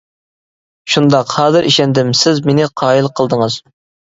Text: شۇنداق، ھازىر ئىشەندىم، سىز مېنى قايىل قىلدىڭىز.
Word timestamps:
شۇنداق، 0.93 1.35
ھازىر 1.41 1.67
ئىشەندىم، 1.73 2.09
سىز 2.23 2.43
مېنى 2.51 2.71
قايىل 2.83 3.11
قىلدىڭىز. 3.21 3.63